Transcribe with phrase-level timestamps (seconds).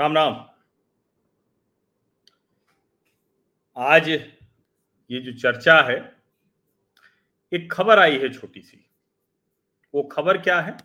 [0.00, 0.34] राम राम।
[3.76, 5.96] आज ये जो चर्चा है,
[7.52, 8.86] एक खबर आई है छोटी सी।
[9.94, 10.76] वो खबर क्या है?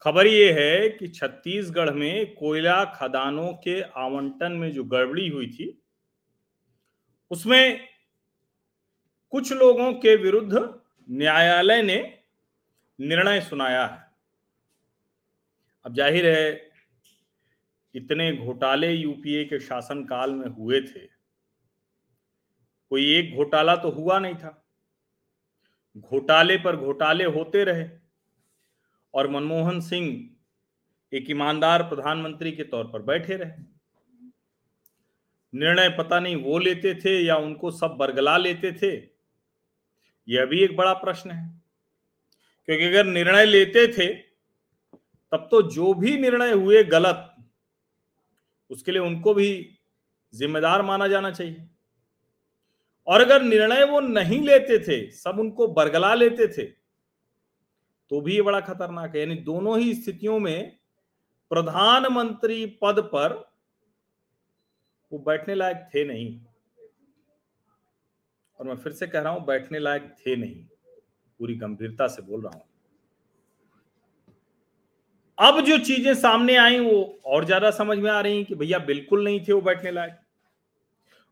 [0.00, 5.82] खबर ये है कि छत्तीसगढ़ में कोयला खदानों के आवंटन में जो गड़बड़ी हुई थी,
[7.30, 7.88] उसमें
[9.30, 12.00] कुछ लोगों के विरुद्ध न्यायालय ने
[12.98, 14.04] निर्णय सुनाया है।
[15.84, 16.71] अब ज़ाहिर है
[17.94, 21.06] इतने घोटाले यूपीए के शासनकाल में हुए थे।
[22.90, 24.66] कोई एक घोटाला तो हुआ नहीं था।
[25.96, 27.88] घोटाले पर घोटाले होते रहे
[29.14, 30.30] और मनमोहन सिंह
[31.12, 33.62] एक ईमानदार प्रधानमंत्री के तौर पर बैठे रहे।
[35.54, 38.92] निर्णय पता नहीं वो लेते थे या उनको सब बरगला लेते थे,
[40.28, 41.62] यह भी एक बड़ा प्रश्न है।
[42.66, 44.14] क्योंकि अगर निर्णय लेते थे,
[45.32, 47.31] तब तो जो भी निर्णय हुए गलत
[48.72, 49.48] उसके लिए उनको भी
[50.34, 51.68] जिम्मेदार माना जाना चाहिए।
[53.06, 56.64] और अगर निर्णय वो नहीं लेते थे, सब उनको बरगला लेते थे
[58.10, 60.78] तो भी ये बड़ा खतरनाक है। यानी दोनों ही स्थितियों में
[61.50, 63.32] प्रधानमंत्री पद पर
[65.12, 66.40] वो बैठने लायक थे नहीं।
[68.60, 70.54] और मैं फिर से कह रहा हूँ, बैठने लायक थे नहीं।
[71.40, 72.64] पूरी गंभीरता से बोल रहा हूँ।
[75.42, 78.78] अब जो चीज़ें सामने आई, वो और ज़्यादा समझ में आ रही हैं कि भैया
[78.78, 80.18] बिल्कुल नहीं थे वो बैठने लायक।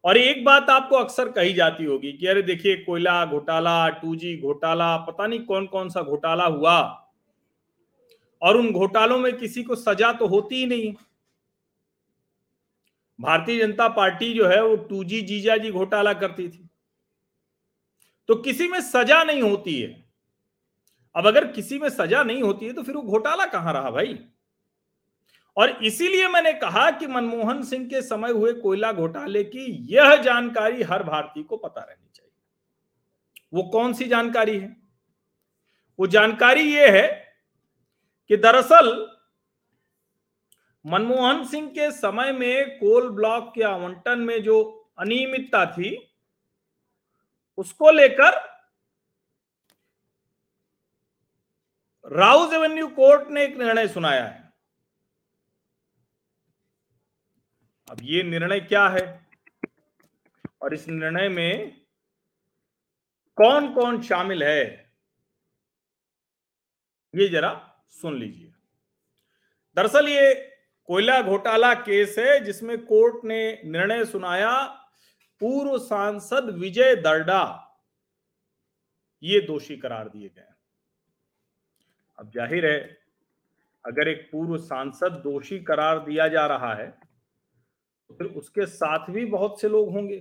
[0.05, 4.97] और एक बात आपको अक्सर कही जाती होगी कि अरे देखिए, कोयला, घोटाला, टू घोटाला,
[4.97, 7.07] पता नहीं कौन कौन सा घोटाला हुआ।
[8.43, 10.95] और उन घोटालों में किसी को सजा तो होती ही नहीं।
[13.21, 16.69] भारतीय जनता पार्टी जो है, वो टू जी जीजा जी घोटाला करती थी।
[18.29, 20.10] तो किसी में सजा नहीं होती है।
[21.15, 24.19] अब अगर किसी में सजा नहीं होती है तो फिर वो घोटाला कहाँ रहा भाई?
[25.57, 30.83] और इसीलिए मैंने कहा कि मनमोहन सिंह के समय हुए कोयला घोटाले की यह जानकारी
[30.83, 32.33] हर भारतीय को पता रहनी चाहिए।
[33.55, 34.77] वो कौन सी जानकारी है?
[35.99, 37.35] वो जानकारी ये है
[38.29, 39.17] कि दरअसल
[40.87, 46.13] मनमोहन सिंह के समय में कोल ब्लॉक के आवंटन में जो अनियमितता थी,
[47.59, 48.50] उसको लेकर
[52.13, 54.53] राउज एवेन्यू कोर्ट ने एक निर्णय सुनाया है।
[57.91, 59.29] अब ये निर्णय क्या है?
[60.63, 61.81] और इस निर्णय में
[63.37, 64.93] कौन कौन शामिल है?
[67.15, 67.53] ये जरा
[67.89, 68.53] सुन लीजिए।
[69.77, 70.35] दरअसल ये
[70.85, 74.67] कोयला घोटाला केस है, जिसमें कोर्ट ने निर्णय सुनाया,
[75.41, 77.43] पूर्व सांसद विजय दर्डा,
[79.23, 80.50] ये दोषी करार दिए गए
[82.21, 82.79] अब ज़ाहिर है,
[83.85, 86.89] अगर एक पूर्व सांसद दोषी करार दिया जा रहा है
[88.11, 90.21] तो फिर उसके साथ भी बहुत से लोग होंगे।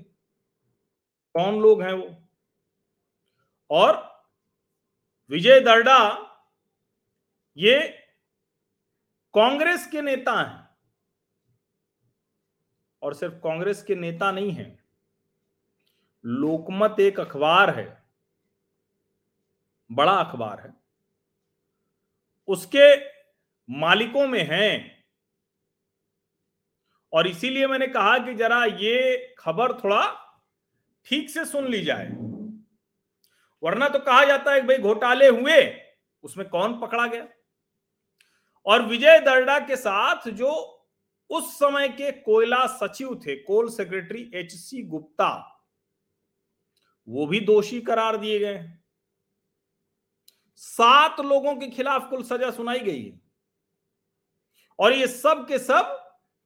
[1.35, 2.15] कौन लोग हैं वो?
[3.69, 3.97] और
[5.31, 5.99] विजय दर्डा,
[7.57, 7.79] ये
[9.33, 10.67] कांग्रेस के नेता हैं।
[13.01, 14.77] और सिर्फ़ कांग्रेस के नेता नहीं हैं,
[16.23, 17.87] लोकमत एक अखबार है,
[19.89, 20.73] बड़ा अखबार है।
[22.49, 22.95] उसके
[23.69, 25.05] मालिकों में हैं।
[27.13, 30.05] और इसीलिए मैंने कहा कि जरा ये खबर थोड़ा
[31.05, 32.07] ठीक से सुन ली जाए।
[33.63, 35.61] वरना तो कहा जाता है भाई घोटाले हुए,
[36.23, 37.27] उसमें कौन पकड़ा गया?
[38.65, 40.51] और विजय दर्डा के साथ जो
[41.29, 45.31] उस समय के कोयला सचिव थे, coal secretary H C Gupta,
[47.07, 48.57] वो भी दोषी करार दिए गए
[50.59, 53.19] सात लोगों के खिलाफ कुल सजा सुनाई गई है।
[54.79, 55.95] और ये सब के सब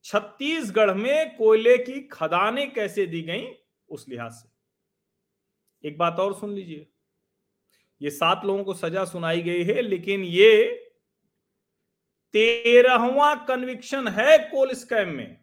[0.06, 3.48] छत्तीसगढ़ में कोयले की खदानें कैसे दी गई,
[3.89, 6.88] उस लिहाज से। एक बात और सुन लीजिए।
[8.01, 10.92] ये सात लोगों को सजा सुनाई गई है, लेकिन ये
[12.33, 15.38] तेरहवा कन्विक्शन है कोल स्कैम में।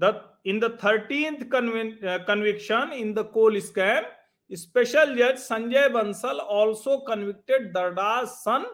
[0.00, 4.04] The in the thirteenth conviction in the coal scam
[4.50, 8.64] special जज Sanjay Bansal also convicted Darda son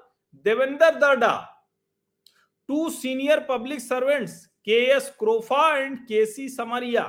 [0.45, 1.35] Devender Darda
[2.69, 7.05] two senior public servants K S Kropha and K C Samaria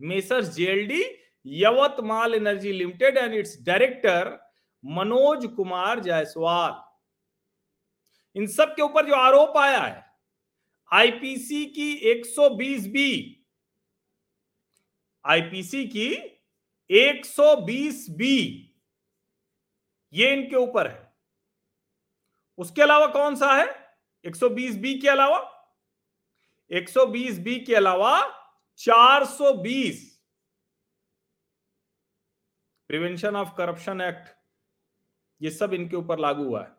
[0.00, 1.02] Messrs JLD
[1.46, 4.32] Yavatmal energy limited and its director
[4.84, 6.82] Manoj Kumar Jaiswal
[8.36, 10.02] इन सब के ऊपर जो आरोप आया है
[10.92, 13.10] IPC की 120 B
[15.24, 16.08] IPC की
[16.94, 18.70] 120 B,
[20.12, 21.12] ये इनके ऊपर है।
[22.58, 23.66] उसके अलावा कौन सा है?
[24.24, 25.38] 120 बी के अलावा।
[26.70, 28.20] 120 बी के अलावा
[28.80, 30.00] 420
[32.90, 34.28] प्रिवेंशन ऑफ़ करप्शन एक्ट,
[35.40, 36.72] ये सब इनके ऊपर लागू हुआ है।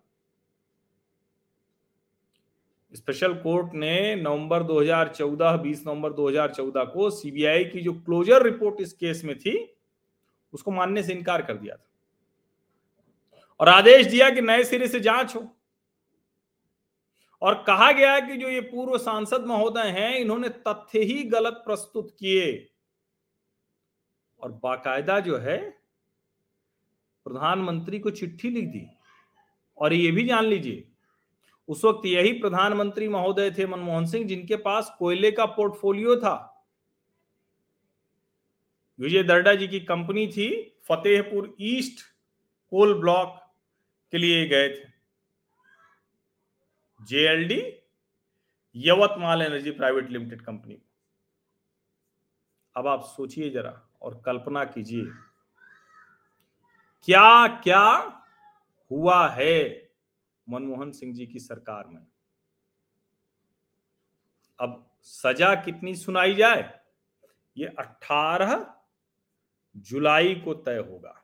[2.94, 8.94] स्पेशल कोर्ट ने नवंबर 2014 20 नवंबर 2014 को सीबीआई की जो क्लोजर रिपोर्ट इस
[8.94, 9.56] केस में थी
[10.56, 11.90] उसको मानने से इनकार कर दिया था।
[13.60, 15.58] और आदेश दिया कि नए सिरे से जाँच हो।
[17.42, 22.18] और कहा गया कि जो ये पूर्व सांसद महोदय हैं, इन्होंने तथ्य ही गलत प्रस्तुत
[22.20, 22.72] किए।
[24.40, 25.70] और बाकायदा जो है,
[27.26, 28.88] प्रधानमंत्री को चिट्ठी लिख दी।
[29.78, 30.92] और ये भी जान लीजिए,
[31.68, 36.55] उस वक्त यही प्रधानमंत्री महोदय थे मनमोहन सिंह, जिनके पास कोयले का पोर्टफोलियो था।
[39.00, 42.06] विजय दर्डा जी की कंपनी थी फतेहपुर ईस्ट
[42.70, 43.54] कोल ब्लॉक
[44.12, 44.90] के लिए गए थे।
[47.06, 47.80] JLD,
[48.76, 50.82] Yavatmal energy private limited company.
[52.78, 55.06] अब आप सोचिए जरा और कल्पना कीजिए
[57.04, 57.82] क्या क्या
[58.92, 59.92] हुआ है
[60.50, 62.08] मनमोहन सिंह जी की सरकार में?
[64.60, 66.80] अब सजा कितनी सुनाई जाए?
[67.58, 68.75] ये 18
[69.78, 71.24] जुलाई को तय होगा।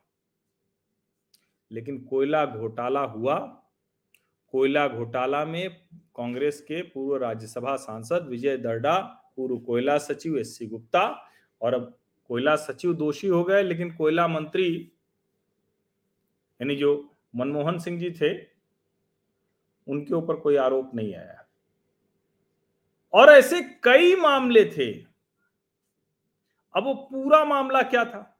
[1.70, 3.38] लेकिन कोयला घोटाला हुआ।
[4.48, 8.98] कोयला घोटाला में कांग्रेस के पूर्व राज्यसभा सांसद विजय दर्डा,
[9.36, 14.28] पूर्व कोयला सचिव एस सी गुप्ता और अब कोयला सचिव दोषी हो गए। लेकिन कोयला
[14.28, 14.92] मंत्री
[16.60, 18.42] यानी जो मनमोहन सिंह जी थे,
[19.88, 21.44] उनके ऊपर कोई आरोप नहीं आया।
[23.12, 24.92] और ऐसे कई मामले थे।
[26.76, 28.31] अब वो पूरा मामला क्या था?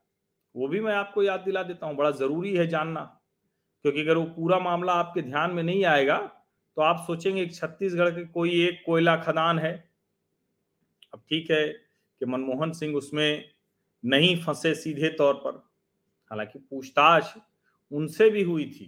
[0.54, 3.00] वो भी मैं आपको याद दिला देता हूँ, बड़ा ज़रूरी है जानना।
[3.84, 6.19] क्योंकि अगर वो पूरा मामला आपके ध्यान में नहीं आएगा
[6.76, 9.72] तो आप सोचेंगे छत्तीसगढ़ के कोई एक कोयला खदान है।
[11.14, 13.44] अब ठीक है कि मनमोहन सिंह उसमें
[14.04, 15.56] नहीं फंसे सीधे तौर पर।
[16.31, 17.34] हालाँकि पूछताछ
[17.90, 18.84] उनसे भी हुई थी,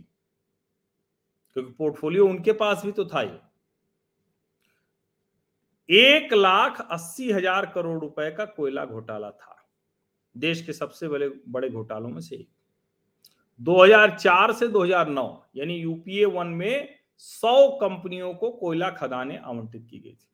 [1.57, 3.31] क्योंकि पोर्टफोलियो उनके पास भी तो था ही।
[5.89, 9.57] एक लाख अस्सी हज़ार करोड़ रुपए का कोयला घोटाला था।
[10.37, 12.49] देश के सबसे बड़े बड़े घोटालों में से एक।
[13.61, 20.13] 2004 से 2009 यानी यूपीए वन में 100 कंपनियों को कोयला खदानें आवंटित की गई
[20.13, 20.29] थी।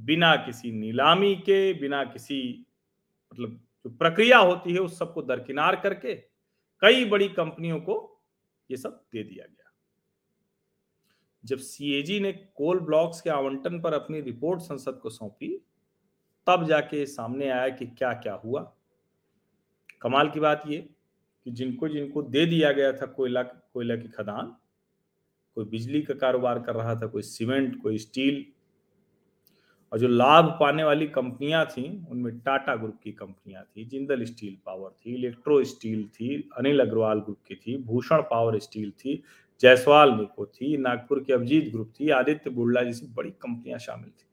[0.00, 2.66] बिना किसी नीलामी के, बिना किसी
[3.32, 6.14] मतलब जो प्रक्रिया होती है, उस सबको दरकिनार करके
[6.80, 8.22] कई बड़ी कंपनियों को
[8.70, 9.72] ये सब दे दिया गया।
[11.44, 15.60] जब सीएजी ने कोल ब्लॉक्स के आवंटन पर अपनी रिपोर्ट संसद को सौंपी
[16.46, 18.72] तब जाके सामने आया कि क्या क्या हुआ।
[20.02, 20.78] कमाल की बात ये
[21.44, 24.56] कि जिनको जिनको दे दिया गया था कोयला कोयला की खदान,
[25.54, 28.44] कोई बिजली का कारोबार कर रहा था, कोई सीमेंट, कोई स्टील,
[29.92, 34.56] और जो लाभ पाने वाली कंपनियाँ थी, उनमें टाटा ग्रुप की कंपनियाँ थी, जिंदल स्टील
[34.66, 39.22] पावर थी, इलेक्ट्रो स्टील थी, अनिल अग्रवाल ग्रुप की थी, भूषण पावर स्टील थी,
[39.60, 44.25] जायसवाल निको थी, नागपुर की अभिजीत ग्रुप थी, आदित्य बुर्ला जैसी बड़ी कंपनियाँ शामिल थी।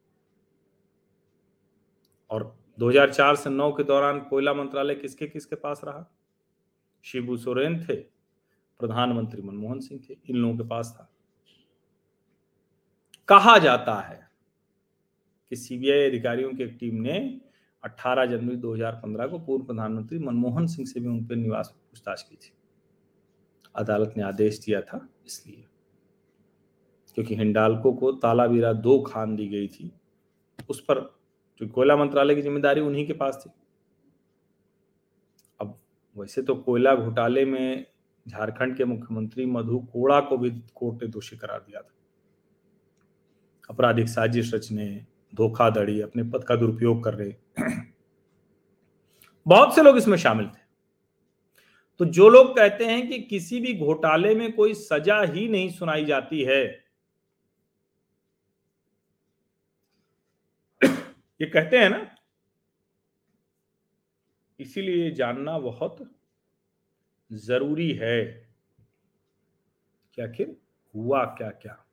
[2.30, 6.06] और 2004 से 9 के दौरान कोयला मंत्रालय किसके किसके पास रहा?
[7.04, 7.96] शिबू सोरेन थे,
[8.80, 11.10] प्रधानमंत्री मनमोहन सिंह थे, इन लोगों के पास था।
[13.28, 14.30] कहा जाता है
[15.50, 17.42] कि सीबीआई अधिकारियों की एक टीम ने
[17.84, 22.36] 18 जनवरी 2015 को पूर्व प्रधानमंत्री मनमोहन सिंह से भी उन पर निवास पूछताछ की
[22.36, 22.54] थी।
[23.76, 25.66] अदालत ने आदेश दिया था इसलिए,
[27.16, 29.92] क्योंकि हिंडालको को तालाबीरा दो खान दी गई थी,
[30.70, 31.00] उस पर
[31.62, 33.50] जो कोयला मंत्रालय की ज़िम्मेदारी उन्हीं के पास थी।
[35.60, 35.78] अब
[36.16, 37.86] वैसे तो कोयला घोटाले में
[38.26, 41.94] झारखंड के मुख्यमंत्री मधु कोड़ा को भी कोर्ट ने दोषी करार दिया था।
[43.70, 47.34] आपराधिक साजिश रचने, धोखाधड़ी, अपने पद का दुरुपयोग कर रहे
[49.46, 50.62] बहुत से लोग इसमें शामिल थे।
[52.00, 56.06] तो जो लोग कहते हैं कि किसी भी घोटाले में कोई सजा ही नहीं सुनाई
[56.06, 56.83] जाती है
[61.44, 62.16] ये कहते हैं ना,
[64.60, 66.16] इसीलिए जानना बहुत
[67.34, 68.50] ज़रूरी है।
[70.14, 70.58] कि आखिर
[70.96, 71.86] हुआ क्या क्या?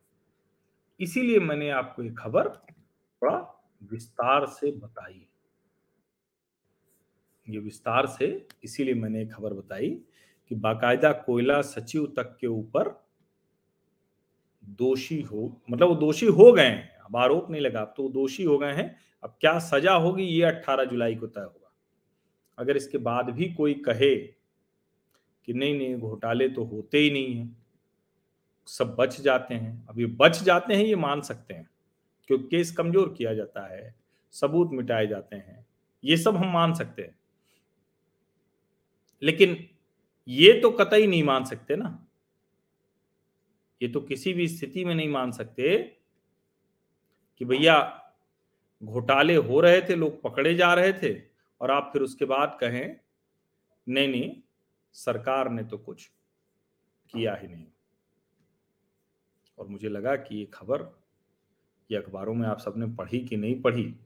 [1.01, 5.29] इसीलिए मैंने आपको ये खबर थोड़ा विस्तार से बताई।
[7.49, 9.91] ये विस्तार से इसीलिए मैंने खबर बताई
[10.49, 13.09] कि बाकायदा कोयला सचिव तक के ऊपर
[14.65, 18.59] दोषी हो मतलब वो दोषी हो गए अब आरोप नहीं लगा, अब तो दोषी हो
[18.59, 21.73] गए हैं। अब क्या सजा होगी, ये 18 जुलाई को तय होगा।
[22.59, 27.57] अगर इसके बाद भी कोई कहे कि नहीं नहीं, घोटाले तो होते ही नहीं है,
[28.67, 31.71] सब बच जाते हैं। अब ये बच जाते हैं, ये मान सकते हैं,
[32.27, 33.95] क्योंकि केस कमज़ोर किया जाता है,
[34.31, 35.67] सबूत मिटाए जाते हैं,
[36.05, 37.19] ये सब हम मान सकते हैं।
[39.23, 39.69] लेकिन
[40.29, 42.07] ये तो कतई नहीं मान सकते ना।
[43.83, 45.97] ये तो किसी भी स्थिति में नहीं मान सकते
[47.41, 48.03] कि भैया,
[48.85, 51.23] घोटाले हो रहे थे, लोग पकड़े जा रहे थे
[51.61, 53.01] और आप फिर उसके बाद कहें,
[53.89, 54.43] नहीं नहीं,
[54.93, 56.11] सरकार ने तो कुछ
[57.13, 57.67] किया ही नहीं।
[59.59, 61.01] और मुझे लगा कि ये खबर,
[61.91, 63.97] ये अखबारों में आप सबने पढ़ी कि नहीं पढ़ी,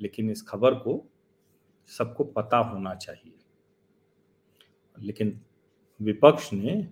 [0.00, 1.12] लेकिन इस खबर को
[1.86, 3.38] सबको पता होना चाहिए।
[4.98, 5.40] लेकिन
[6.02, 6.88] विपक्ष ने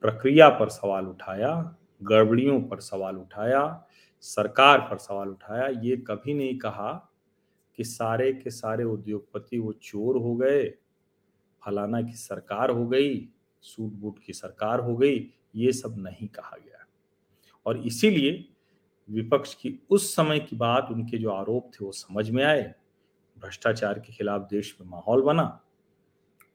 [0.00, 3.86] प्रक्रिया पर सवाल उठाया, गड़बड़ियों पर सवाल उठाया
[4.24, 6.92] सरकार पर सवाल उठाया। ये कभी नहीं कहा
[7.78, 10.64] कि सारे के सारे उद्योगपति वो चोर हो गए,
[11.62, 13.28] फलाना की सरकार हो गई
[13.62, 16.86] सूट बूट की सरकार हो गई, ये सब नहीं कहा गया।
[17.66, 18.48] और इसीलिए
[19.08, 22.74] विपक्ष की उस समय की बात, उनके जो आरोप थे वो समझ में आए,
[23.36, 25.60] भ्रष्टाचार के खिलाफ देश में माहौल बना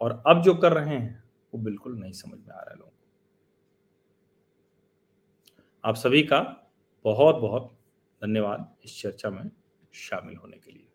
[0.01, 1.23] और अब जो कर रहे हैं,
[1.53, 2.97] वो बिल्कुल नहीं समझ में आ रहा है लोगों को।
[5.83, 6.39] आप सभी का
[7.03, 7.77] बहुत बहुत
[8.21, 9.51] धन्यवाद इस चर्चा में
[9.93, 10.85] शामिल होने के लिए।